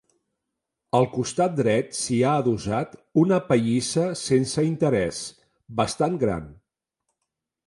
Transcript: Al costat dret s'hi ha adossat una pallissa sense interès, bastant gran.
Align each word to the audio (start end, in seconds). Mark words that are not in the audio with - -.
Al 0.99 1.03
costat 1.11 1.59
dret 1.59 1.93
s'hi 1.99 2.17
ha 2.23 2.31
adossat 2.43 2.95
una 3.25 3.39
pallissa 3.51 4.07
sense 4.23 4.67
interès, 4.71 5.21
bastant 5.83 6.19
gran. 6.27 6.51